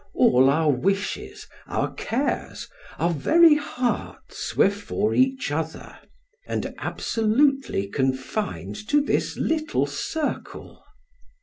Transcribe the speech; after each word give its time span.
All 0.15 0.49
our 0.49 0.71
wishes, 0.71 1.45
our 1.67 1.93
cares, 1.93 2.67
our 2.97 3.11
very 3.13 3.53
hearts, 3.53 4.55
were 4.57 4.71
for 4.71 5.13
each 5.13 5.51
other, 5.51 5.99
and 6.47 6.73
absolutely 6.79 7.85
confined 7.85 8.87
to 8.89 8.99
this 9.01 9.37
little 9.37 9.85
circle. 9.85 10.83